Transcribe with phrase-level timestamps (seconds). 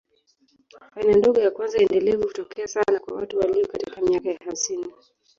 [0.95, 4.93] Aina ndogo ya kwanza endelevu hutokea sana kwa watu walio katika miaka ya hamsini.